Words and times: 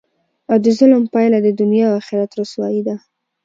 او 0.51 0.55
دظلم 0.67 1.03
پایله 1.13 1.39
د 1.43 1.47
دنیا 1.61 1.85
او 1.89 1.95
اخرت 2.01 2.31
رسوايي 2.39 2.81
ده، 2.87 2.95